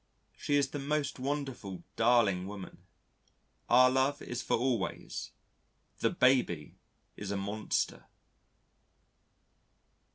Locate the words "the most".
0.69-1.19